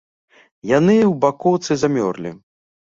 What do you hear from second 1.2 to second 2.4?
бакоўцы замёрлі.